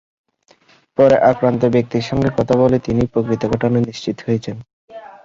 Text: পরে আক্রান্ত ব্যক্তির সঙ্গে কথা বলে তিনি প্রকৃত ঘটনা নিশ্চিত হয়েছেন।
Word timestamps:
পরে 0.97 1.15
আক্রান্ত 1.31 1.61
ব্যক্তির 1.73 2.07
সঙ্গে 2.09 2.29
কথা 2.37 2.55
বলে 2.57 2.77
তিনি 2.79 3.01
প্রকৃত 3.11 3.41
ঘটনা 3.45 3.77
নিশ্চিত 3.81 4.17
হয়েছেন। 4.25 4.57